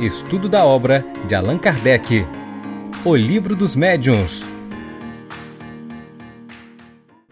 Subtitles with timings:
[0.00, 2.26] Estudo da obra de Allan Kardec.
[3.04, 4.42] O Livro dos Médiuns.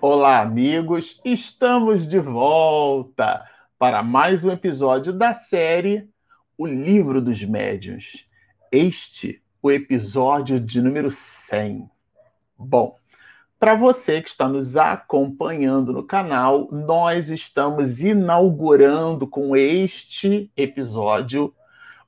[0.00, 1.20] Olá, amigos!
[1.24, 3.44] Estamos de volta
[3.76, 6.08] para mais um episódio da série
[6.56, 8.24] O Livro dos Médiuns.
[8.70, 11.90] Este, o episódio de número 100.
[12.56, 12.94] Bom,
[13.58, 21.52] para você que está nos acompanhando no canal, nós estamos inaugurando com este episódio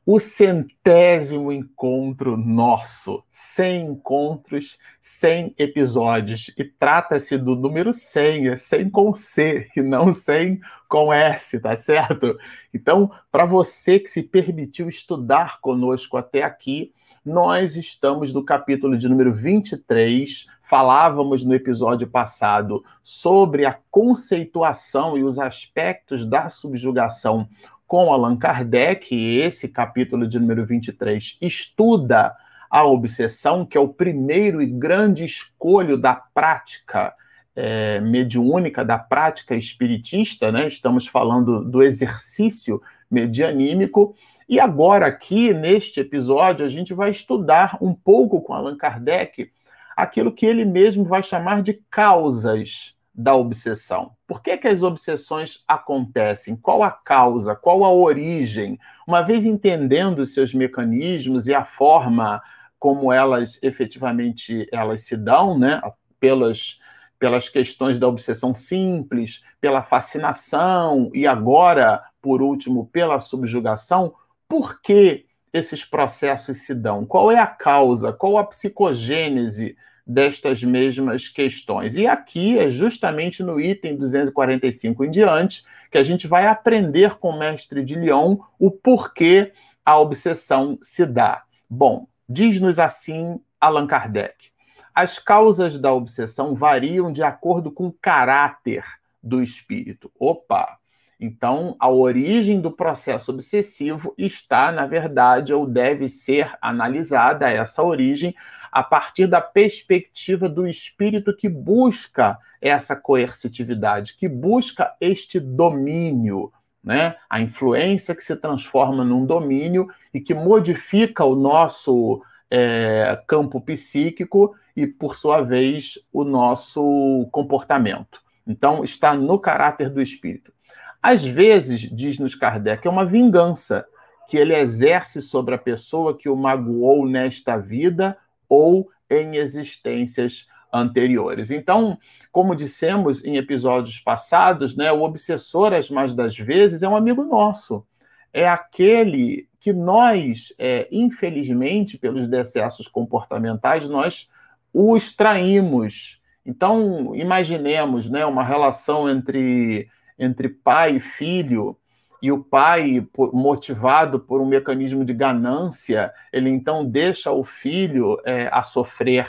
[0.06, 3.24] o centésimo encontro nosso.
[3.54, 6.50] 100 encontros, 100 episódios.
[6.58, 11.76] E trata-se do número 100, é 100 com C e não 100 com S, tá
[11.76, 12.36] certo?
[12.72, 16.92] Então, para você que se permitiu estudar conosco até aqui,
[17.24, 20.46] nós estamos no capítulo de número 23.
[20.62, 27.48] Falávamos no episódio passado sobre a conceituação e os aspectos da subjugação
[27.86, 29.14] com Allan Kardec.
[29.14, 32.34] Esse capítulo de número 23 estuda
[32.70, 37.14] a obsessão, que é o primeiro e grande escolho da prática
[37.54, 40.66] é, mediúnica, da prática espiritista, né?
[40.66, 44.16] Estamos falando do exercício medianímico.
[44.48, 49.50] E agora, aqui neste episódio, a gente vai estudar um pouco com Allan Kardec
[49.96, 54.12] aquilo que ele mesmo vai chamar de causas da obsessão.
[54.26, 56.56] Por que, que as obsessões acontecem?
[56.56, 57.54] Qual a causa?
[57.54, 58.78] Qual a origem?
[59.06, 62.42] Uma vez entendendo seus mecanismos e a forma
[62.78, 65.80] como elas efetivamente elas se dão, né?
[66.18, 66.80] Pelas,
[67.18, 74.14] pelas questões da obsessão simples, pela fascinação e agora, por último, pela subjugação,
[74.48, 77.06] por que esses processos se dão?
[77.06, 78.12] Qual é a causa?
[78.12, 81.94] Qual a psicogênese destas mesmas questões?
[81.94, 87.30] E aqui é justamente no item 245 em diante que a gente vai aprender com
[87.30, 89.52] o mestre de Lyon o porquê
[89.84, 91.44] a obsessão se dá.
[91.68, 94.50] Bom, diz-nos assim Allan Kardec.
[94.94, 98.84] As causas da obsessão variam de acordo com o caráter
[99.22, 100.10] do espírito.
[100.18, 100.78] Opa!
[101.18, 108.34] Então, a origem do processo obsessivo está, na verdade, ou deve ser analisada essa origem
[108.74, 116.52] a partir da perspectiva do espírito que busca essa coercitividade, que busca este domínio,
[116.82, 117.14] né?
[117.30, 122.20] A influência que se transforma num domínio e que modifica o nosso
[122.50, 128.20] é, campo psíquico e, por sua vez, o nosso comportamento.
[128.44, 130.52] Então, está no caráter do espírito.
[131.00, 133.86] Às vezes, diz-nos Kardec, é uma vingança
[134.28, 138.18] que ele exerce sobre a pessoa que o magoou nesta vida
[138.48, 141.50] ou em existências anteriores.
[141.50, 141.96] Então,
[142.32, 147.22] como dissemos em episódios passados, né, o obsessor, as mais das vezes, é um amigo
[147.22, 147.86] nosso.
[148.32, 154.28] É aquele que nós, é, infelizmente, pelos decessos comportamentais, nós
[154.72, 156.20] o extraímos.
[156.44, 159.88] Então, imaginemos né, uma relação entre
[160.18, 161.76] entre pai e filho,
[162.24, 168.48] e o pai, motivado por um mecanismo de ganância, ele então deixa o filho é,
[168.50, 169.28] a sofrer.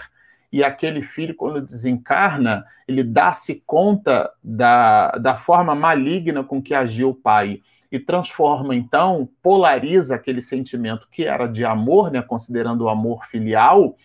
[0.50, 7.10] E aquele filho, quando desencarna, ele dá-se conta da, da forma maligna com que agiu
[7.10, 7.62] o pai.
[7.92, 13.98] E transforma, então, polariza aquele sentimento que era de amor, né, considerando o amor filial,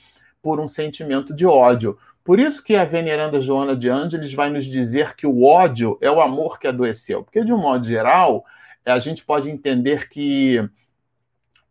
[0.43, 1.97] por um sentimento de ódio.
[2.25, 6.11] Por isso que a veneranda Joana de Ângeles vai nos dizer que o ódio é
[6.11, 7.23] o amor que adoeceu.
[7.23, 8.45] Porque, de um modo geral,
[8.85, 10.69] a gente pode entender que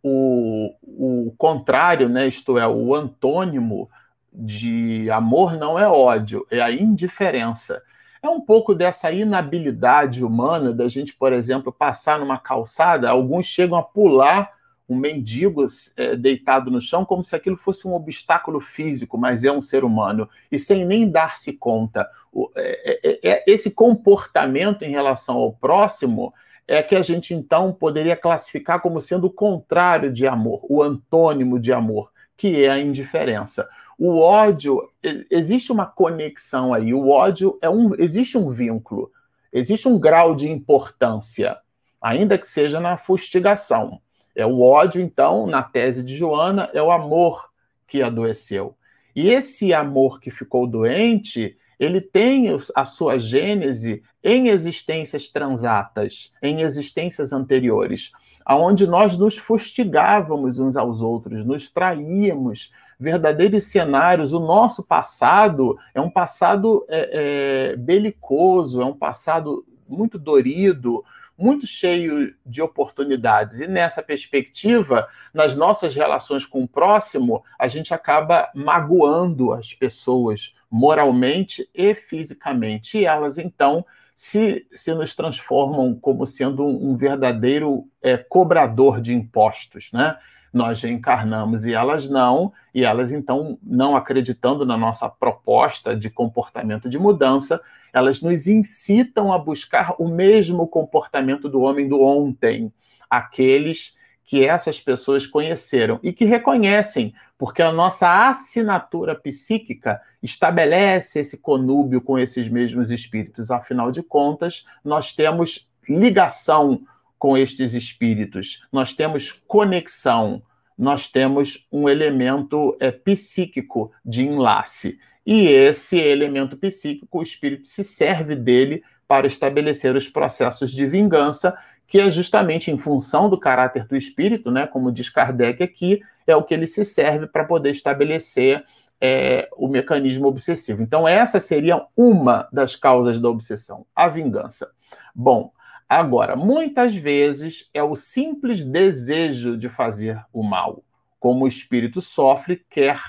[0.04, 3.90] o, o contrário, né, isto é, o antônimo
[4.32, 7.82] de amor não é ódio, é a indiferença.
[8.22, 13.78] É um pouco dessa inabilidade humana da gente, por exemplo, passar numa calçada, alguns chegam
[13.78, 14.52] a pular
[14.90, 15.64] um mendigo
[15.96, 19.84] é, deitado no chão como se aquilo fosse um obstáculo físico, mas é um ser
[19.84, 22.10] humano, e sem nem dar-se conta.
[22.34, 26.34] O, é, é, é, esse comportamento em relação ao próximo
[26.70, 31.60] é que a gente então poderia classificar como sendo o contrário de amor, o antônimo
[31.60, 33.68] de amor, que é a indiferença.
[33.98, 34.88] O ódio,
[35.32, 39.12] existe uma conexão aí, o ódio é um, existe um vínculo,
[39.52, 41.58] existe um grau de importância,
[42.00, 44.00] ainda que seja na fustigação.
[44.36, 47.50] É o ódio, então, na tese de Joana, é o amor
[47.88, 48.78] que adoeceu.
[49.16, 56.62] E esse amor que ficou doente, ele tem a sua gênese em existências transatas, em
[56.62, 58.12] existências anteriores,
[58.46, 64.34] aonde nós nos fustigávamos uns aos outros, nos traíamos, verdadeiros cenários.
[64.34, 71.04] O nosso passado é um passado é, é, belicoso, é um passado muito dorido,
[71.38, 73.62] muito cheio de oportunidades.
[73.62, 80.54] E nessa perspectiva, nas nossas relações com o próximo, a gente acaba magoando as pessoas
[80.70, 82.98] moralmente e fisicamente.
[82.98, 83.86] E elas, então,
[84.16, 90.18] se, se nos transformam como sendo um, um verdadeiro é, cobrador de impostos, né?
[90.52, 96.90] nós reencarnamos e elas não, e elas então, não acreditando na nossa proposta de comportamento
[96.90, 97.62] de mudança,
[97.94, 102.72] elas nos incitam a buscar o mesmo comportamento do homem do ontem,
[103.10, 103.96] aqueles
[104.30, 112.00] que essas pessoas conheceram e que reconhecem, porque a nossa assinatura psíquica estabelece esse conúbio
[112.00, 113.50] com esses mesmos espíritos.
[113.50, 116.84] Afinal de contas, nós temos ligação
[117.18, 120.44] com estes espíritos, nós temos conexão,
[120.78, 125.00] nós temos um elemento é, psíquico de enlace.
[125.26, 131.58] E esse elemento psíquico, o espírito se serve dele para estabelecer os processos de vingança,
[131.90, 136.36] que é justamente em função do caráter do espírito, né, como diz Kardec aqui, é
[136.36, 138.64] o que ele se serve para poder estabelecer
[139.02, 140.82] é, o mecanismo obsessivo.
[140.82, 144.70] Então, essa seria uma das causas da obsessão, a vingança.
[145.14, 145.52] Bom,
[145.90, 150.84] Agora, muitas vezes é o simples desejo de fazer o mal.
[151.20, 153.02] Como o espírito sofre, quer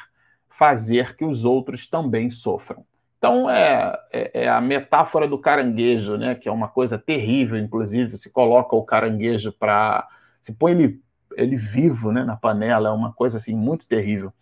[0.48, 2.86] fazer que os outros também sofram.
[3.20, 6.34] Então, é, é, é, a metáfora do caranguejo, né?
[6.34, 8.16] que é uma coisa terrível, inclusive.
[8.16, 10.08] Se coloca o caranguejo para.
[10.40, 11.00] Se põe ele,
[11.36, 14.32] ele vivo né, na panela, é uma coisa assim muito terrível.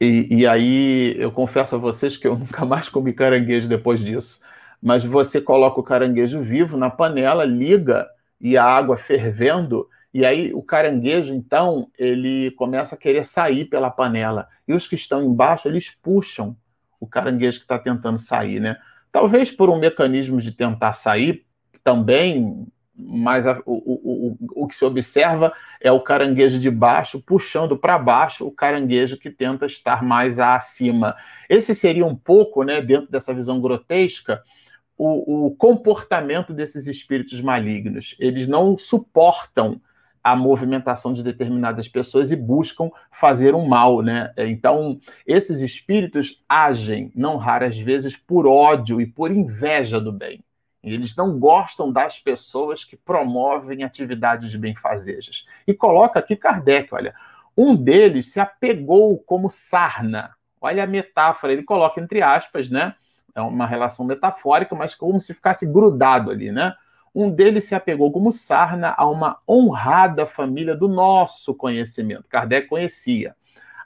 [0.00, 4.40] E, e aí, eu confesso a vocês que eu nunca mais comi caranguejo depois disso
[4.86, 8.08] mas você coloca o caranguejo vivo na panela, liga
[8.40, 13.90] e a água fervendo, e aí o caranguejo, então, ele começa a querer sair pela
[13.90, 14.48] panela.
[14.66, 16.56] E os que estão embaixo, eles puxam
[17.00, 18.76] o caranguejo que está tentando sair, né?
[19.12, 21.46] Talvez por um mecanismo de tentar sair
[21.82, 27.76] também, mas a, o, o, o, que se observa é o caranguejo de baixo puxando
[27.76, 31.14] para baixo o caranguejo que tenta estar mais acima.
[31.48, 34.42] Esse seria um pouco, né, dentro dessa visão grotesca,
[34.98, 38.16] o, o comportamento desses espíritos malignos.
[38.18, 39.80] Eles não suportam
[40.26, 44.32] a movimentação de determinadas pessoas e buscam fazer um mal, né?
[44.36, 50.42] Então, esses espíritos agem, não raras vezes, por ódio e por inveja do bem.
[50.82, 55.46] Eles não gostam das pessoas que promovem atividades benfazejas.
[55.64, 57.14] E coloca aqui Kardec, olha,
[57.56, 60.34] um deles se apegou como sarna.
[60.60, 62.96] Olha a metáfora, ele coloca entre aspas, né?
[63.36, 66.74] é uma relação metafórica, mas como se ficasse grudado ali, né?
[67.16, 72.28] Um deles se apegou como sarna a uma honrada família do nosso conhecimento.
[72.28, 73.34] Kardec conhecia,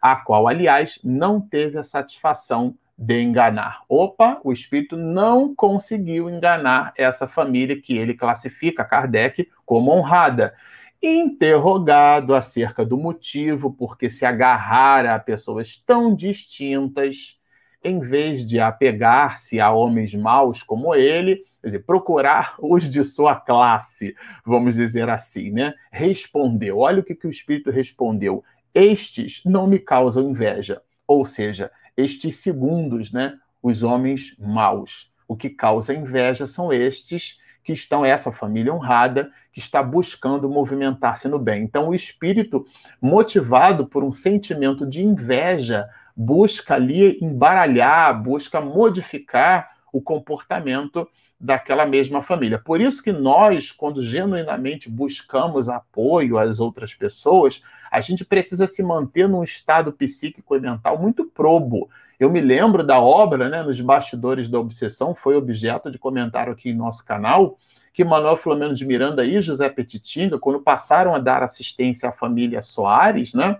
[0.02, 3.84] a qual, aliás, não teve a satisfação de enganar.
[3.88, 10.52] Opa, o espírito não conseguiu enganar essa família que ele classifica, Kardec, como honrada.
[11.00, 17.38] Interrogado acerca do motivo por que se agarrara a pessoas tão distintas,
[17.84, 23.36] em vez de apegar-se a homens maus como ele, quer dizer, procurar os de sua
[23.36, 24.14] classe,
[24.44, 25.74] vamos dizer assim, né?
[25.90, 26.78] Respondeu.
[26.78, 28.42] Olha o que, que o Espírito respondeu.
[28.74, 30.80] Estes não me causam inveja.
[31.06, 33.36] Ou seja, estes segundos, né?
[33.62, 35.10] Os homens maus.
[35.28, 41.28] O que causa inveja são estes que estão, essa família honrada, que está buscando movimentar-se
[41.28, 41.62] no bem.
[41.62, 42.66] Então, o espírito,
[43.00, 51.09] motivado por um sentimento de inveja, busca ali embaralhar, busca modificar o comportamento
[51.40, 52.59] daquela mesma família.
[52.59, 58.82] Por isso que nós, quando genuinamente buscamos apoio às outras pessoas, a gente precisa se
[58.82, 61.88] manter num estado psíquico e mental muito probo.
[62.18, 66.68] Eu me lembro da obra, né, nos bastidores da obsessão, foi objeto de comentário aqui
[66.68, 67.59] em nosso canal,
[67.94, 72.61] que Manuel Filomeno de Miranda e José Petitinga, quando passaram a dar assistência à família
[72.62, 73.59] Soares, né,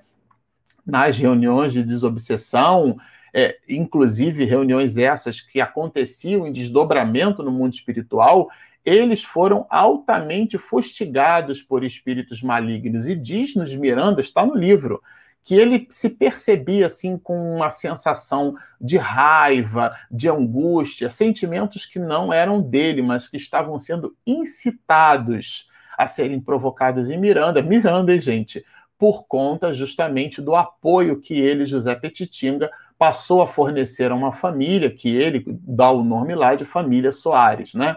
[0.85, 2.99] nas reuniões de desobsessão,
[3.33, 8.49] é, inclusive reuniões essas que aconteciam em desdobramento no mundo espiritual,
[8.85, 13.07] eles foram altamente fustigados por espíritos malignos.
[13.07, 15.03] E diz-nos Miranda, está no livro,
[15.45, 22.33] que ele se percebia assim com uma sensação de raiva, de angústia, sentimentos que não
[22.33, 27.63] eram dele, mas que estavam sendo incitados a serem provocados em Miranda.
[27.63, 28.65] Miranda, gente,
[28.99, 32.71] por conta justamente do apoio que ele, José Petitinga,
[33.01, 37.73] passou a fornecer a uma família, que ele dá o nome lá de família Soares.
[37.73, 37.97] Né?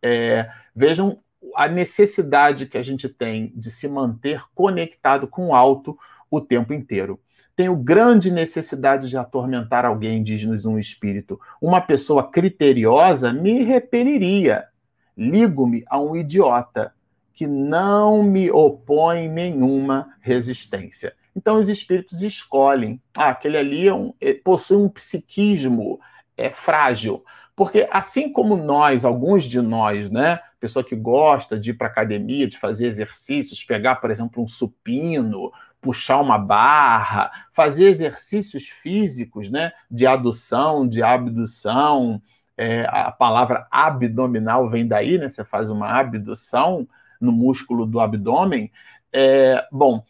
[0.00, 1.18] É, vejam
[1.52, 5.98] a necessidade que a gente tem de se manter conectado com o alto
[6.30, 7.18] o tempo inteiro.
[7.56, 11.40] Tenho grande necessidade de atormentar alguém, diz-nos um espírito.
[11.60, 14.68] Uma pessoa criteriosa me repeliria.
[15.16, 16.92] ligo-me a um idiota
[17.34, 21.14] que não me opõe nenhuma resistência.
[21.36, 23.00] Então os espíritos escolhem.
[23.14, 26.00] Ah, aquele ali é um, é, possui um psiquismo
[26.36, 27.24] é frágil.
[27.54, 32.46] Porque assim como nós, alguns de nós, né, pessoa que gosta de ir para academia,
[32.46, 35.50] de fazer exercícios, pegar, por exemplo, um supino,
[35.80, 42.20] puxar uma barra, fazer exercícios físicos, né, de adução, de abdução,
[42.58, 45.28] é, a palavra abdominal vem daí, né?
[45.28, 46.88] Você faz uma abdução
[47.20, 48.72] no músculo do abdômen.
[49.12, 50.02] É, bom,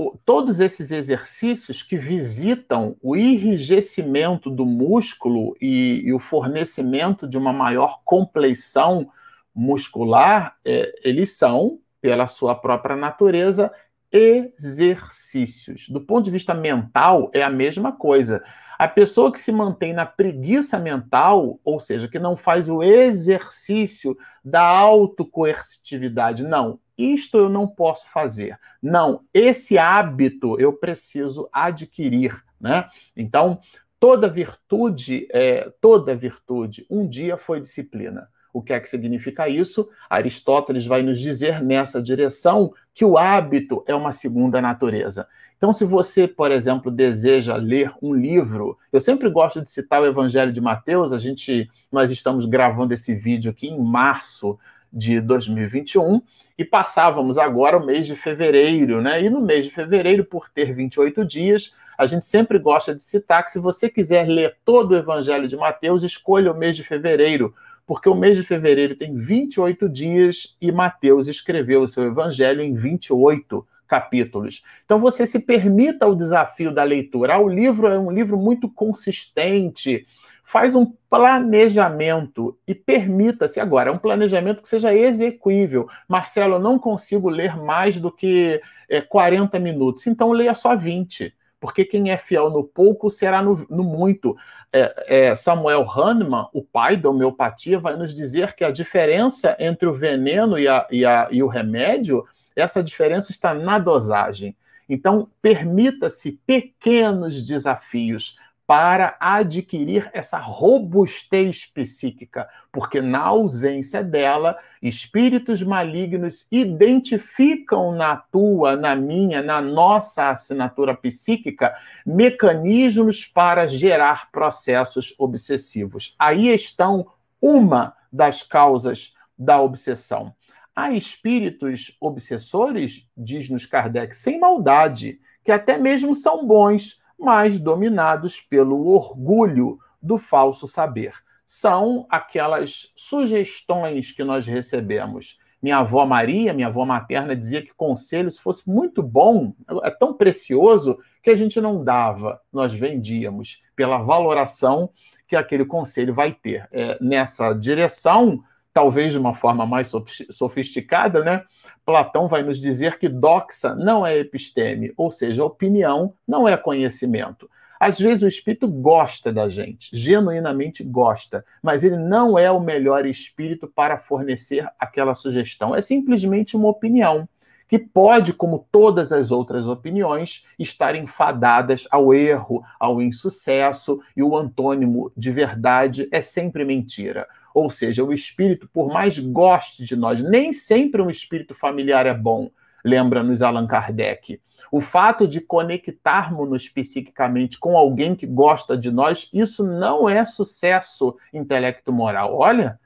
[0.00, 7.36] o, todos esses exercícios que visitam o enrijecimento do músculo e, e o fornecimento de
[7.36, 9.10] uma maior compleição
[9.54, 13.70] muscular, é, eles são, pela sua própria natureza,
[14.10, 15.88] exercícios.
[15.88, 18.42] Do ponto de vista mental, é a mesma coisa.
[18.78, 24.16] A pessoa que se mantém na preguiça mental, ou seja, que não faz o exercício
[24.42, 28.58] da autocoercitividade, não, isto eu não posso fazer.
[28.82, 32.88] Não, esse hábito eu preciso adquirir, né?
[33.16, 33.60] Então,
[33.98, 38.28] toda virtude, é, toda virtude, um dia foi disciplina.
[38.52, 39.88] O que é que significa isso?
[40.08, 45.28] Aristóteles vai nos dizer nessa direção que o hábito é uma segunda natureza.
[45.56, 50.06] Então, se você, por exemplo, deseja ler um livro, eu sempre gosto de citar o
[50.06, 54.58] Evangelho de Mateus, a gente, nós estamos gravando esse vídeo aqui em março
[54.92, 56.20] de 2021
[56.58, 59.22] e passávamos agora o mês de fevereiro, né?
[59.22, 63.44] E no mês de fevereiro, por ter 28 dias, a gente sempre gosta de citar
[63.44, 67.54] que se você quiser ler todo o Evangelho de Mateus, escolha o mês de fevereiro,
[67.86, 72.74] porque o mês de fevereiro tem 28 dias e Mateus escreveu o seu Evangelho em
[72.74, 74.62] 28 capítulos.
[74.84, 77.34] Então você se permita o desafio da leitura.
[77.34, 80.06] Ah, o livro é um livro muito consistente.
[80.50, 85.88] Faz um planejamento e permita-se agora, é um planejamento que seja execuível.
[86.08, 91.32] Marcelo, eu não consigo ler mais do que é, 40 minutos, então leia só 20
[91.60, 94.34] porque quem é fiel no pouco será no, no muito.
[94.72, 99.86] É, é, Samuel Hahnemann, o pai da homeopatia, vai nos dizer que a diferença entre
[99.86, 102.24] o veneno e, a, e, a, e o remédio
[102.56, 104.56] essa diferença está na dosagem.
[104.88, 108.36] Então, permita-se pequenos desafios
[108.70, 118.94] para adquirir essa robustez psíquica, porque na ausência dela, espíritos malignos identificam na tua, na
[118.94, 121.74] minha, na nossa assinatura psíquica
[122.06, 126.14] mecanismos para gerar processos obsessivos.
[126.16, 127.08] Aí estão
[127.42, 130.32] uma das causas da obsessão.
[130.76, 138.86] Há espíritos obsessores, diz-nos Kardec, sem maldade, que até mesmo são bons, mas dominados pelo
[138.88, 141.12] orgulho do falso saber.
[141.46, 145.38] São aquelas sugestões que nós recebemos.
[145.62, 150.14] Minha avó Maria, minha avó materna, dizia que conselho, se fosse muito bom, é tão
[150.14, 154.90] precioso que a gente não dava, nós vendíamos pela valoração
[155.28, 156.66] que aquele conselho vai ter.
[156.72, 159.90] É, nessa direção, talvez de uma forma mais
[160.30, 161.44] sofisticada, né?
[161.84, 167.50] Platão vai nos dizer que doxa não é episteme, ou seja, opinião não é conhecimento.
[167.80, 173.06] Às vezes o espírito gosta da gente, genuinamente gosta, mas ele não é o melhor
[173.06, 175.74] espírito para fornecer aquela sugestão.
[175.74, 177.26] É simplesmente uma opinião
[177.66, 184.36] que pode, como todas as outras opiniões, estar enfadadas ao erro, ao insucesso, e o
[184.36, 187.26] antônimo de verdade é sempre mentira.
[187.54, 192.14] Ou seja, o espírito, por mais goste de nós, nem sempre um espírito familiar é
[192.14, 192.50] bom,
[192.84, 194.40] lembra-nos Allan Kardec.
[194.72, 201.16] O fato de conectarmos-nos psiquicamente com alguém que gosta de nós, isso não é sucesso
[201.32, 202.36] intelecto-moral.
[202.36, 202.78] Olha,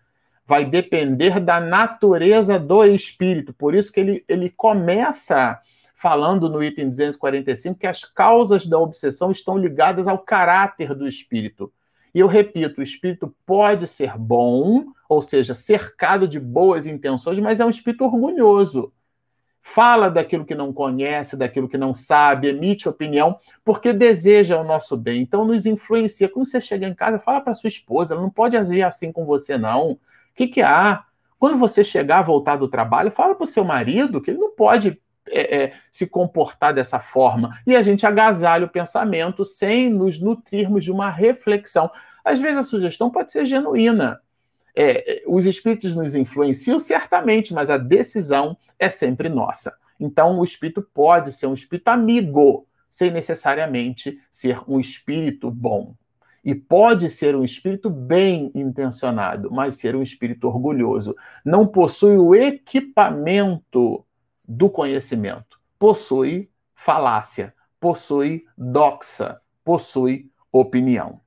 [0.46, 3.52] vai depender da natureza do espírito.
[3.52, 5.60] Por isso que ele, ele começa
[5.96, 11.72] falando no item 245 que as causas da obsessão estão ligadas ao caráter do espírito.
[12.14, 17.58] E eu repito, o espírito pode ser bom, ou seja, cercado de boas intenções, mas
[17.58, 18.92] é um espírito orgulhoso.
[19.60, 24.96] Fala daquilo que não conhece, daquilo que não sabe, emite opinião, porque deseja o nosso
[24.96, 25.22] bem.
[25.22, 26.28] Então nos influencia.
[26.28, 29.24] Quando você chega em casa, fala para sua esposa, ela não pode agir assim com
[29.24, 29.92] você, não.
[29.92, 29.98] O
[30.36, 31.04] que, que há?
[31.38, 35.00] Quando você chegar, voltar do trabalho, fala para o seu marido que ele não pode
[35.28, 37.58] é, é, se comportar dessa forma.
[37.66, 41.90] E a gente agasalha o pensamento sem nos nutrirmos de uma reflexão.
[42.24, 44.20] Às vezes a sugestão pode ser genuína.
[44.76, 49.72] É, os espíritos nos influenciam certamente, mas a decisão é sempre nossa.
[49.98, 55.94] Então, o espírito pode ser um espírito amigo, sem necessariamente ser um espírito bom.
[56.44, 61.16] E pode ser um espírito bem intencionado, mas ser um espírito orgulhoso.
[61.44, 64.04] Não possui o equipamento
[64.46, 65.58] do conhecimento.
[65.78, 71.20] Possui falácia, possui doxa, possui opinião.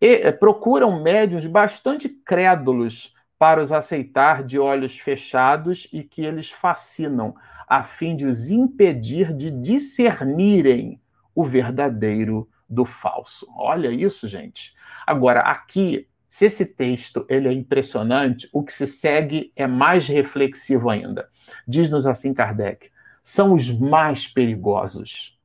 [0.00, 6.50] E eh, procuram médiuns bastante crédulos para os aceitar de olhos fechados e que eles
[6.50, 7.34] fascinam,
[7.66, 11.00] a fim de os impedir de discernirem
[11.34, 13.46] o verdadeiro do falso.
[13.56, 14.74] Olha isso, gente.
[15.06, 20.90] Agora, aqui, se esse texto ele é impressionante, o que se segue é mais reflexivo
[20.90, 21.28] ainda.
[21.70, 22.90] Diz-nos assim Kardec:
[23.22, 25.38] são os mais perigosos,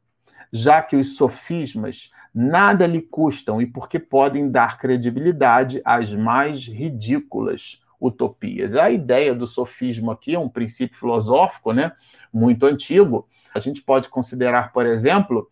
[0.52, 7.80] já que os sofismas nada lhe custam e porque podem dar credibilidade às mais ridículas
[8.02, 8.76] utopias.
[8.76, 11.92] A ideia do sofismo aqui é um princípio filosófico, né,
[12.34, 13.30] muito antigo.
[13.54, 15.48] A gente pode considerar, por exemplo,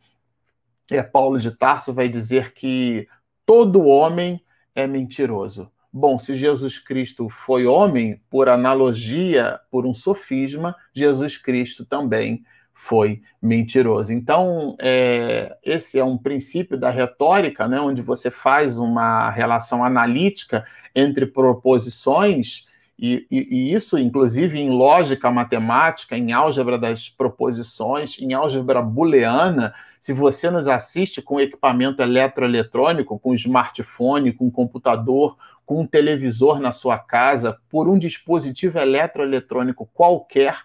[0.89, 3.07] é, Paulo de Tarso vai dizer que
[3.45, 5.71] todo homem é mentiroso.
[5.95, 13.21] Bom, se Jesus Cristo foi homem, por analogia, por um sofisma, Jesus Cristo também foi
[13.39, 14.11] mentiroso.
[14.11, 20.65] Então, é, esse é um princípio da retórica, né, onde você faz uma relação analítica
[20.95, 28.33] entre proposições e, e, e, isso, inclusive, em lógica matemática, em álgebra das proposições, em
[28.33, 35.87] álgebra booleana, se você nos assiste com equipamento eletroeletrônico, com smartphone, com computador, com um
[35.87, 40.57] televisor na sua casa, por um dispositivo eletroeletrônico qualquer,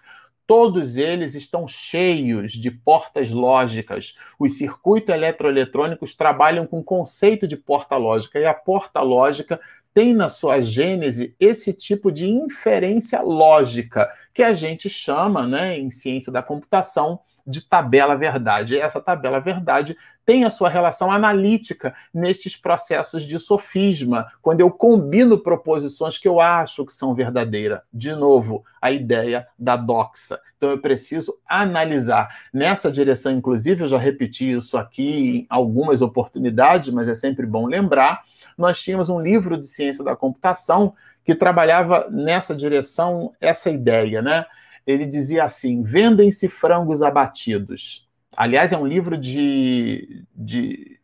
[0.45, 4.15] todos eles estão cheios de portas lógicas.
[4.39, 9.59] Os circuitos eletroeletrônicos trabalham com o conceito de porta lógica, e a porta lógica
[9.93, 15.91] tem na sua gênese esse tipo de inferência lógica, que a gente chama, né, em
[15.91, 18.75] ciência da computação, de tabela verdade.
[18.75, 24.69] E essa tabela verdade tem a sua relação analítica nestes processos de sofisma, quando eu
[24.69, 27.81] combino proposições que eu acho que são verdadeiras.
[27.91, 30.39] De novo, a ideia da doxa.
[30.57, 32.29] Então eu preciso analisar.
[32.53, 37.65] Nessa direção, inclusive, eu já repeti isso aqui em algumas oportunidades, mas é sempre bom
[37.65, 38.21] lembrar
[38.59, 44.45] nós tínhamos um livro de ciência da computação que trabalhava nessa direção, essa ideia, né?
[44.89, 48.07] Ele dizia assim: vendem-se frangos abatidos.
[48.35, 50.99] Aliás, é um livro de, de,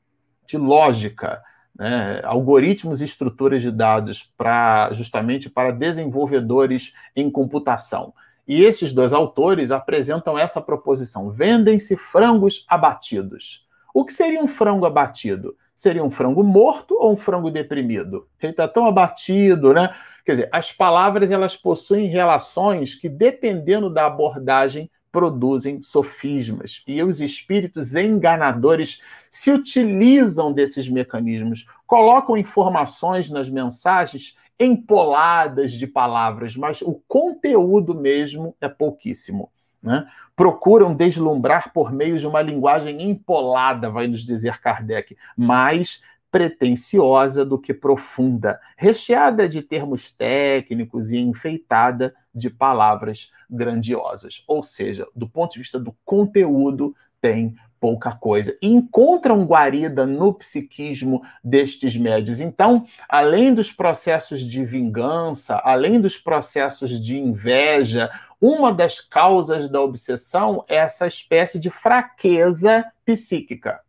[0.47, 1.39] de lógica,
[1.77, 2.19] né?
[2.23, 8.11] algoritmos e estruturas de dados para justamente para desenvolvedores em computação.
[8.47, 13.67] E esses dois autores apresentam essa proposição: vendem-se frangos abatidos.
[13.93, 15.55] O que seria um frango abatido?
[15.75, 18.27] Seria um frango morto ou um frango deprimido?
[18.41, 19.93] Ele está tão abatido, né?
[20.25, 26.83] Quer dizer, as palavras elas possuem relações que, dependendo da abordagem, produzem sofismas.
[26.85, 36.55] E os espíritos enganadores se utilizam desses mecanismos, colocam informações nas mensagens empoladas de palavras,
[36.55, 39.49] mas o conteúdo mesmo é pouquíssimo.
[39.81, 40.05] Né?
[40.35, 46.01] Procuram deslumbrar por meio de uma linguagem empolada, vai nos dizer Kardec, mais
[46.35, 54.43] pretensiosa do que profunda, recheada de termos técnicos e enfeitada de palavras grandiosas.
[54.45, 58.53] Ou seja, do ponto de vista do conteúdo, tem pouca coisa.
[58.61, 62.41] E encontram guarida no psiquismo destes médios.
[62.41, 69.79] Então, além dos processos de vingança, além dos processos de inveja, uma das causas da
[69.79, 73.84] obsessão é essa espécie de fraqueza psíquica.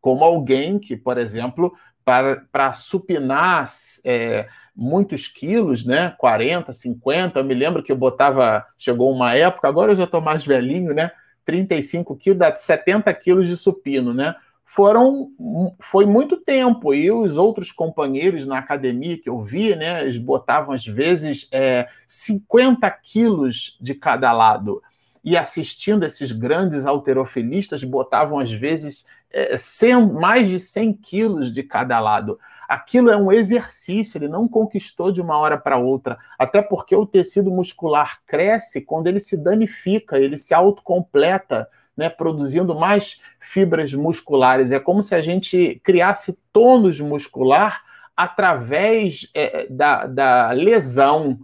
[0.00, 1.72] Como alguém que, por exemplo,
[2.04, 3.70] para, para supinar
[4.04, 6.14] é, muitos quilos, né?
[6.18, 10.20] 40, 50, eu me lembro que eu botava, chegou uma época, agora eu já estou
[10.20, 11.10] mais velhinho, né?
[11.44, 14.34] 35 quilos, dá 70 quilos de supino, né?
[14.78, 15.32] foram
[15.80, 20.72] foi muito tempo e os outros companheiros na academia que eu vi, né, eles botavam
[20.72, 24.80] às vezes é, 50 quilos de cada lado
[25.24, 31.62] e assistindo esses grandes alterofilistas botavam às vezes é, 100, mais de 100 quilos de
[31.62, 32.38] cada lado.
[32.68, 37.06] Aquilo é um exercício, ele não conquistou de uma hora para outra, até porque o
[37.06, 44.70] tecido muscular cresce quando ele se danifica, ele se autocompleta né, produzindo mais fibras musculares.
[44.70, 47.82] É como se a gente criasse tônus muscular
[48.16, 51.38] através é, da, da lesão.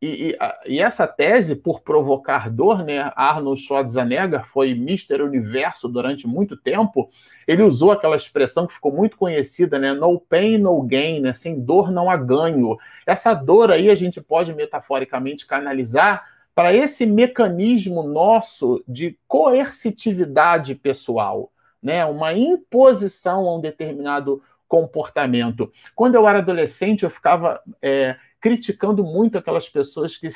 [0.00, 5.22] E, e, e, essa tese, por provocar dor, né, Arnold Schwarzenegger foi Mr.
[5.22, 7.10] Universo durante muito tempo.
[7.48, 11.60] Ele usou aquela expressão que ficou muito conhecida, né, no pain, no gain, né, sem
[11.60, 12.76] dor não há ganho.
[13.04, 16.24] Essa dor aí a gente pode metaforicamente canalizar
[16.58, 22.04] para esse mecanismo nosso de coercitividade pessoal, né?
[22.04, 25.72] uma imposição a um determinado comportamento.
[25.94, 30.30] Quando eu era adolescente, eu ficava é, criticando muito aquelas pessoas que,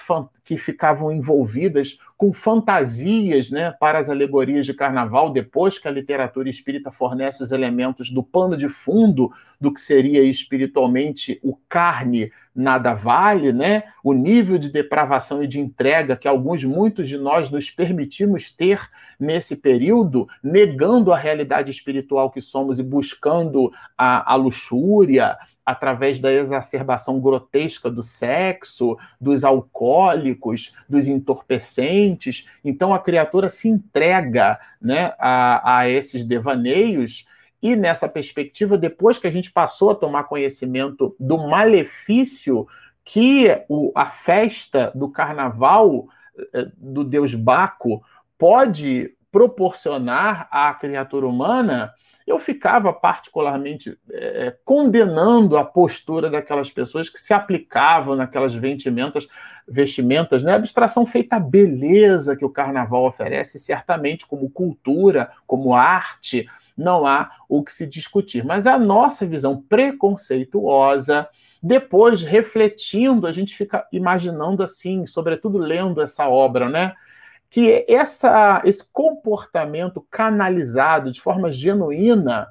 [0.44, 6.48] que ficavam envolvidas com fantasias né, para as alegorias de carnaval, depois que a literatura
[6.48, 12.92] espírita fornece os elementos do pano de fundo do que seria espiritualmente o carne nada
[12.92, 13.84] vale, né?
[14.04, 18.80] o nível de depravação e de entrega que alguns, muitos de nós nos permitimos ter
[19.18, 26.32] nesse período, negando a realidade espiritual que somos e buscando a, a luxúria, através da
[26.32, 32.46] exacerbação grotesca do sexo, dos alcoólicos, dos entorpecentes.
[32.64, 37.26] Então a criatura se entrega né, a, a esses devaneios.
[37.62, 42.66] E nessa perspectiva, depois que a gente passou a tomar conhecimento do malefício
[43.04, 46.08] que o, a festa do carnaval
[46.54, 48.02] eh, do deus Baco
[48.38, 51.92] pode proporcionar à criatura humana,
[52.26, 59.28] eu ficava particularmente é, condenando a postura daquelas pessoas que se aplicavam naquelas vestimentas,
[59.66, 60.54] vestimentas, né?
[60.54, 67.30] abstração feita à beleza que o carnaval oferece, certamente como cultura, como arte, não há
[67.48, 68.44] o que se discutir.
[68.44, 71.28] Mas a nossa visão preconceituosa,
[71.62, 76.94] depois refletindo, a gente fica imaginando assim, sobretudo lendo essa obra, né?
[77.52, 82.48] Que essa, esse comportamento canalizado de forma genuína,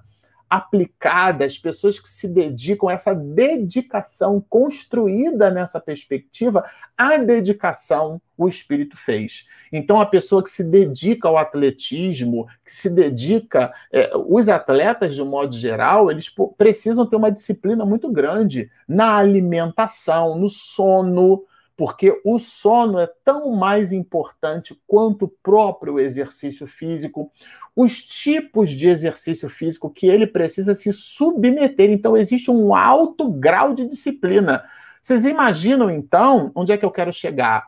[0.48, 6.64] aplicada às pessoas que se dedicam, essa dedicação construída nessa perspectiva,
[6.96, 9.48] a dedicação o Espírito fez.
[9.74, 13.74] Então, a pessoa que se dedica ao atletismo, que se dedica.
[13.92, 19.16] É, os atletas, de um modo geral, eles precisam ter uma disciplina muito grande na
[19.16, 21.44] alimentação, no sono,
[21.82, 27.32] porque o sono é tão mais importante quanto o próprio exercício físico,
[27.76, 31.90] os tipos de exercício físico que ele precisa se submeter.
[31.90, 34.64] Então, existe um alto grau de disciplina.
[35.02, 37.66] Vocês imaginam, então, onde é que eu quero chegar?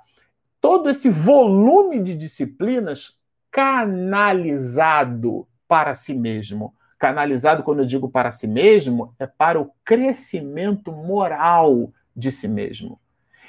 [0.62, 3.18] Todo esse volume de disciplinas
[3.50, 6.76] canalizado para si mesmo.
[7.00, 13.00] Canalizado, quando eu digo para si mesmo, é para o crescimento moral de si mesmo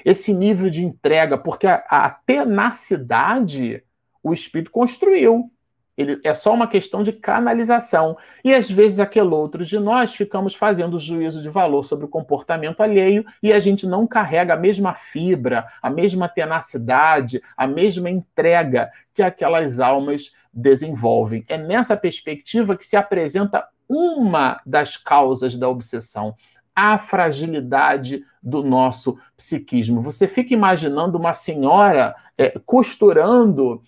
[0.04, 3.82] esse nível de entrega, porque a, a tenacidade
[4.22, 5.50] o espírito construiu.
[5.96, 8.16] Ele, é só uma questão de canalização.
[8.42, 12.82] E às vezes aquele outro de nós ficamos fazendo juízo de valor sobre o comportamento
[12.82, 18.90] alheio e a gente não carrega a mesma fibra, a mesma tenacidade, a mesma entrega
[19.14, 21.44] que aquelas almas desenvolvem.
[21.48, 26.34] É nessa perspectiva que se apresenta uma das causas da obsessão,
[26.74, 30.02] a fragilidade do nosso psiquismo.
[30.02, 33.82] Você fica imaginando uma senhora é, costurando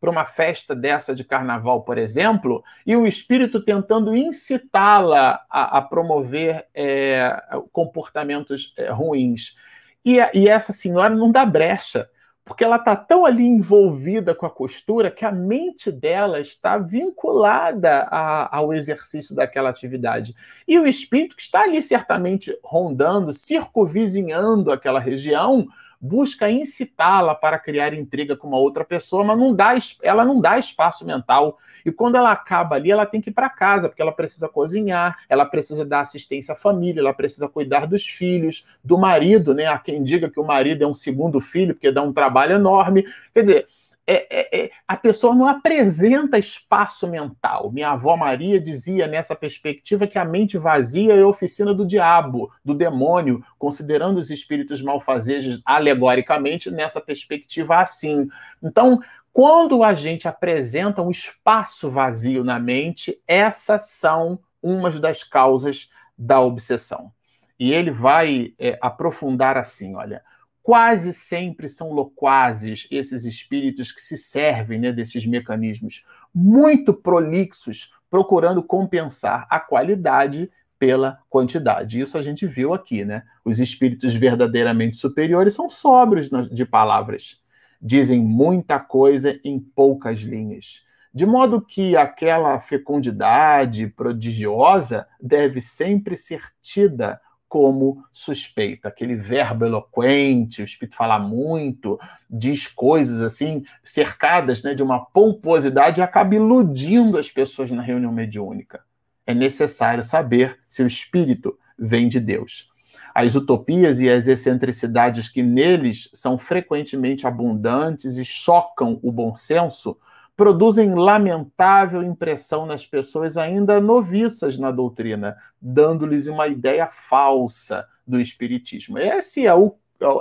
[0.00, 5.82] para uma festa dessa de carnaval, por exemplo, e o espírito tentando incitá-la a, a,
[5.82, 7.36] promover é,
[7.72, 9.56] comportamentos é, ruins.
[10.04, 12.08] E, e essa senhora não dá brecha
[12.48, 18.08] porque ela está tão ali envolvida com a costura que a mente dela está vinculada
[18.10, 20.34] a, ao exercício daquela atividade.
[20.66, 25.68] E o espírito que está ali certamente rondando, circunvizinhando aquela região,
[26.00, 30.58] busca incitá-la para criar intriga com uma outra pessoa, mas não dá, ela não dá
[30.58, 31.58] espaço mental.
[31.88, 35.16] E quando ela acaba ali, ela tem que ir para casa, porque ela precisa cozinhar,
[35.28, 39.66] ela precisa dar assistência à família, ela precisa cuidar dos filhos, do marido, né?
[39.66, 43.04] Há quem diga que o marido é um segundo filho, porque dá um trabalho enorme.
[43.34, 43.66] Quer dizer,
[44.10, 47.70] é, é, é, a pessoa não apresenta espaço mental.
[47.70, 52.50] Minha avó Maria dizia nessa perspectiva que a mente vazia é a oficina do diabo,
[52.64, 58.26] do demônio, considerando os espíritos malfazejos alegoricamente nessa perspectiva assim.
[58.62, 58.98] Então,
[59.38, 66.40] quando a gente apresenta um espaço vazio na mente, essas são umas das causas da
[66.40, 67.12] obsessão.
[67.56, 70.24] E ele vai é, aprofundar assim: olha,
[70.60, 78.60] quase sempre são loquazes esses espíritos que se servem né, desses mecanismos, muito prolixos, procurando
[78.60, 82.00] compensar a qualidade pela quantidade.
[82.00, 83.22] Isso a gente viu aqui, né?
[83.44, 87.38] Os espíritos verdadeiramente superiores são sóbrios de palavras.
[87.80, 90.82] Dizem muita coisa em poucas linhas.
[91.14, 98.88] De modo que aquela fecundidade prodigiosa deve sempre ser tida como suspeita.
[98.88, 106.02] Aquele verbo eloquente, o espírito fala muito, diz coisas assim, cercadas né, de uma pomposidade
[106.02, 108.82] acaba iludindo as pessoas na reunião mediúnica.
[109.26, 112.70] É necessário saber se o espírito vem de Deus.
[113.18, 119.98] As utopias e as excentricidades que neles são frequentemente abundantes e chocam o bom senso
[120.36, 128.96] produzem lamentável impressão nas pessoas ainda noviças na doutrina, dando-lhes uma ideia falsa do Espiritismo.
[128.96, 129.46] Essa é,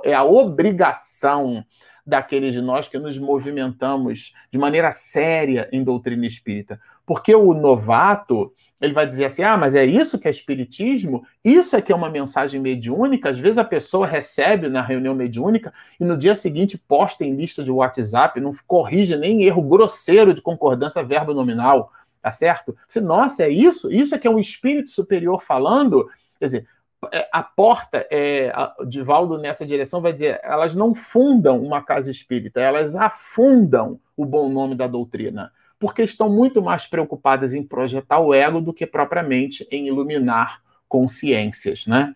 [0.03, 1.63] é a obrigação
[2.03, 6.81] daqueles de nós que nos movimentamos de maneira séria em doutrina espírita.
[7.05, 11.25] Porque o novato, ele vai dizer assim: ah, mas é isso que é espiritismo?
[11.43, 13.29] Isso é que é uma mensagem mediúnica?
[13.29, 17.63] Às vezes a pessoa recebe na reunião mediúnica e no dia seguinte posta em lista
[17.63, 22.75] de WhatsApp, não corrige nem erro grosseiro de concordância verbo nominal, tá certo?
[22.87, 23.91] Você, nossa, é isso?
[23.91, 26.07] Isso é que é um espírito superior falando?
[26.39, 26.67] Quer dizer,
[27.11, 32.11] é, a porta, é, a, Divaldo nessa direção vai dizer, elas não fundam uma casa
[32.11, 38.19] espírita, elas afundam o bom nome da doutrina porque estão muito mais preocupadas em projetar
[38.19, 42.15] o ego do que propriamente em iluminar consciências, né?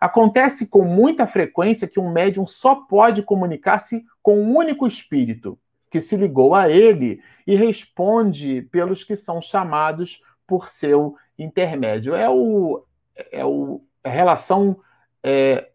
[0.00, 5.56] Acontece com muita frequência que um médium só pode comunicar-se com um único espírito
[5.90, 12.14] que se ligou a ele e responde pelos que são chamados por seu intermédio.
[12.14, 12.84] É o
[13.30, 14.78] é o a relação
[15.22, 15.68] é,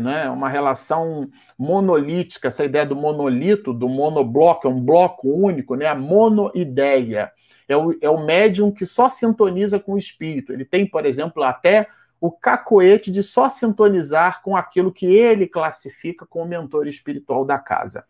[0.00, 0.28] né?
[0.28, 5.86] uma relação monolítica, essa ideia do monolito, do monobloco, é um bloco único, né?
[5.86, 7.30] a monoideia.
[7.68, 10.52] É o, é o médium que só sintoniza com o espírito.
[10.52, 11.88] Ele tem, por exemplo, até
[12.20, 18.04] o cacoete de só sintonizar com aquilo que ele classifica como mentor espiritual da casa.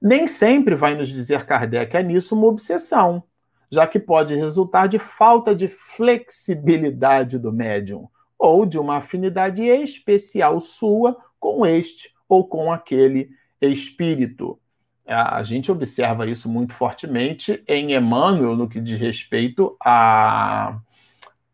[0.00, 3.22] Nem sempre vai nos dizer Kardec é nisso uma obsessão,
[3.70, 8.08] já que pode resultar de falta de flexibilidade do médium
[8.42, 14.58] ou de uma afinidade especial sua com este ou com aquele espírito.
[15.06, 20.76] A gente observa isso muito fortemente em Emmanuel, no que diz respeito a,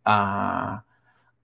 [0.03, 0.83] a,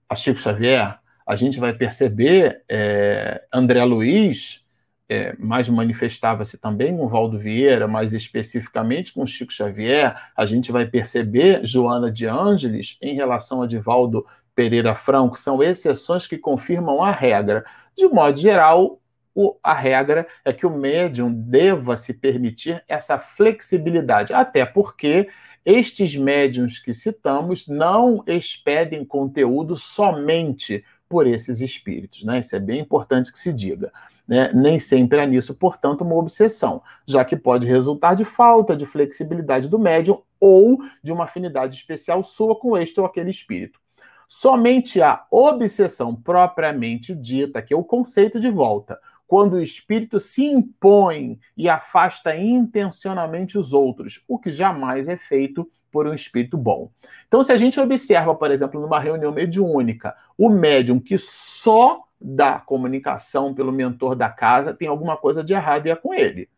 [0.09, 0.97] a Chico Xavier.
[1.27, 4.63] A gente vai perceber é, André Luiz,
[5.07, 10.15] é, mais manifestava-se também com Valdo Vieira, mais especificamente com Chico Xavier.
[10.35, 16.25] A gente vai perceber Joana de Ângeles em relação a Divaldo Pereira Franco são exceções
[16.25, 17.65] que confirmam a regra.
[17.95, 18.99] De modo geral,
[19.35, 25.27] o, a regra é que o médium deva se permitir essa flexibilidade, até porque
[25.65, 32.39] estes médiums que citamos não expedem conteúdo somente por esses espíritos, né?
[32.39, 33.91] Isso é bem importante que se diga.
[34.27, 34.51] Né?
[34.53, 39.67] Nem sempre é nisso, portanto, uma obsessão, já que pode resultar de falta de flexibilidade
[39.67, 43.79] do médium ou de uma afinidade especial sua com este ou aquele espírito.
[44.27, 50.45] Somente a obsessão propriamente dita, que é o conceito de volta, quando o espírito se
[50.45, 56.91] impõe e afasta intencionalmente os outros, o que jamais é feito por um espírito bom.
[57.27, 62.59] Então, se a gente observa, por exemplo, numa reunião mediúnica, o médium que só dá
[62.59, 66.49] comunicação pelo mentor da casa, tem alguma coisa de errado e é com ele.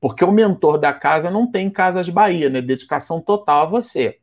[0.00, 2.62] Porque o mentor da casa não tem Casas Bahia, né?
[2.62, 4.18] Dedicação total a você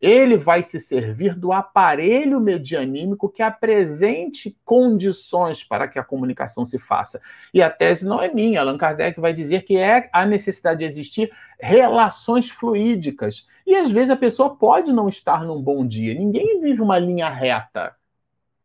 [0.00, 6.78] ele vai se servir do aparelho medianímico que apresente condições para que a comunicação se
[6.78, 7.20] faça.
[7.52, 10.84] E a tese não é minha, Allan Kardec vai dizer que é a necessidade de
[10.84, 13.46] existir relações fluídicas.
[13.66, 17.28] E às vezes a pessoa pode não estar num bom dia, ninguém vive uma linha
[17.28, 17.96] reta.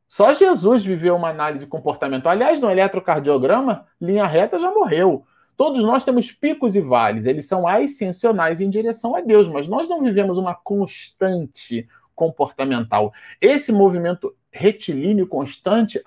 [0.08, 2.32] Só Jesus viveu uma análise comportamental.
[2.32, 5.26] Aliás, no eletrocardiograma, linha reta já morreu.
[5.56, 9.88] Todos nós temos picos e vales, eles são ascensionais em direção a Deus, mas nós
[9.88, 13.14] não vivemos uma constante comportamental.
[13.40, 16.02] Esse movimento retilíneo constante,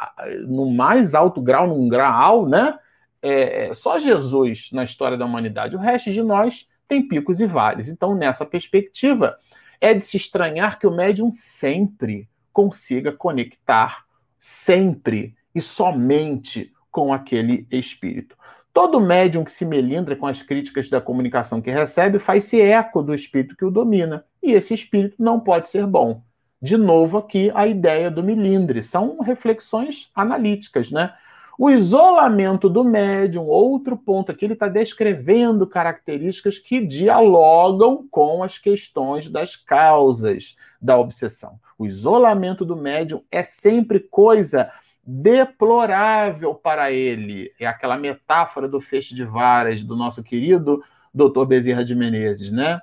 [0.47, 2.79] no mais alto grau, num grau, né?
[3.21, 5.75] É, é só Jesus na história da humanidade.
[5.75, 7.89] O resto de nós tem picos e vales.
[7.89, 9.37] Então, nessa perspectiva,
[9.81, 14.05] é de se estranhar que o médium sempre consiga conectar,
[14.39, 18.37] sempre e somente com aquele espírito.
[18.77, 23.15] Todo médium que se melindra com as críticas da comunicação que recebe faz-se eco do
[23.15, 24.23] espírito que o domina.
[24.43, 26.21] E esse espírito não pode ser bom.
[26.61, 28.83] De novo, aqui a ideia do milindre.
[28.83, 31.15] São reflexões analíticas, né?
[31.59, 38.59] O isolamento do médium, outro ponto aqui, ele está descrevendo características que dialogam com as
[38.59, 41.59] questões das causas da obsessão.
[41.79, 44.71] O isolamento do médium é sempre coisa
[45.07, 47.53] deplorável para ele.
[47.61, 50.83] É aquela metáfora do feixe de varas do nosso querido
[51.15, 52.81] doutor Bezerra de Menezes, né?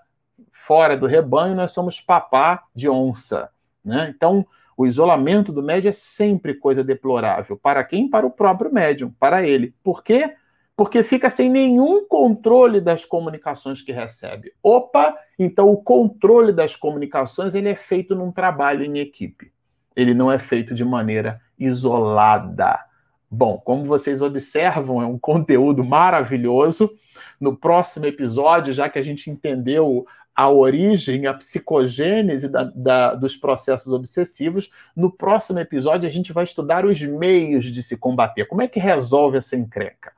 [0.65, 3.49] Fora do rebanho, nós somos papá de onça,
[3.83, 4.13] né?
[4.15, 4.45] Então,
[4.77, 7.57] o isolamento do médium é sempre coisa deplorável.
[7.57, 8.09] Para quem?
[8.09, 9.75] Para o próprio médium, para ele.
[9.83, 10.33] Por quê?
[10.75, 14.51] Porque fica sem nenhum controle das comunicações que recebe.
[14.63, 19.51] Opa, então o controle das comunicações ele é feito num trabalho em equipe.
[19.95, 22.79] Ele não é feito de maneira isolada.
[23.29, 26.91] Bom, como vocês observam, é um conteúdo maravilhoso.
[27.39, 33.35] no próximo episódio, já que a gente entendeu a origem, a psicogênese da, da, dos
[33.35, 34.69] processos obsessivos.
[34.95, 38.45] No próximo episódio, a gente vai estudar os meios de se combater.
[38.45, 40.11] Como é que resolve essa encrenca?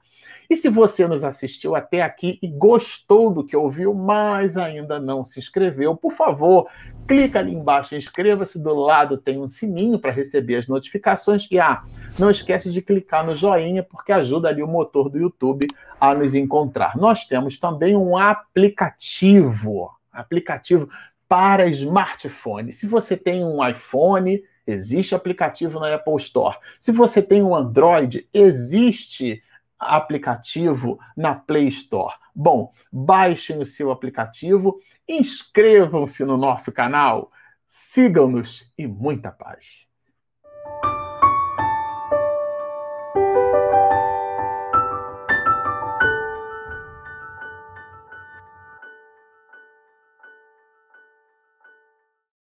[0.50, 5.24] E se você nos assistiu até aqui e gostou do que ouviu, mas ainda não
[5.24, 6.68] se inscreveu, por favor,
[7.08, 8.60] clica ali embaixo, inscreva-se.
[8.60, 11.48] Do lado tem um sininho para receber as notificações.
[11.52, 11.84] E ah,
[12.18, 15.68] não esquece de clicar no joinha, porque ajuda ali o motor do YouTube
[16.00, 16.98] a nos encontrar.
[16.98, 20.90] Nós temos também um aplicativo, aplicativo
[21.28, 22.72] para smartphone.
[22.72, 26.58] Se você tem um iPhone, existe aplicativo na Apple Store.
[26.80, 29.42] Se você tem um Android, existe
[29.80, 32.16] aplicativo na Play Store.
[32.34, 37.32] Bom, baixem o seu aplicativo, inscrevam-se no nosso canal,
[37.68, 39.85] sigam-nos e muita paz.